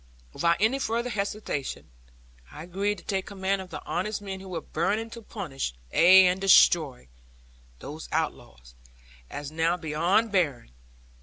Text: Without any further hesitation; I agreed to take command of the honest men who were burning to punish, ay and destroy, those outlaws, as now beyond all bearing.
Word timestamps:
Without 0.33 0.57
any 0.59 0.79
further 0.79 1.11
hesitation; 1.11 1.91
I 2.51 2.63
agreed 2.63 2.97
to 2.97 3.03
take 3.03 3.27
command 3.27 3.61
of 3.61 3.69
the 3.69 3.85
honest 3.85 4.19
men 4.19 4.39
who 4.39 4.49
were 4.49 4.59
burning 4.59 5.11
to 5.11 5.21
punish, 5.21 5.75
ay 5.93 6.25
and 6.25 6.41
destroy, 6.41 7.07
those 7.77 8.09
outlaws, 8.11 8.73
as 9.29 9.51
now 9.51 9.77
beyond 9.77 10.25
all 10.25 10.31
bearing. 10.31 10.71